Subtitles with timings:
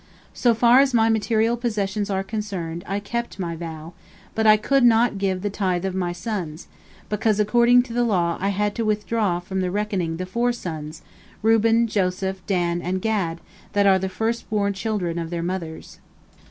[0.33, 3.93] So far as my material possessions are concerned, I kept my vow,
[4.33, 6.65] but I could not give the tithe of my sons,
[7.07, 11.03] because according to the law I had to withdraw from the reckoning the four sons,
[11.43, 13.41] Reuben, Joseph, Dan, and Gad,
[13.73, 15.99] that are the first born children of their mothers.